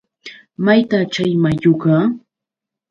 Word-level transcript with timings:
¿mayta 0.65 0.99
chay 1.13 1.31
mayuqa? 1.43 1.93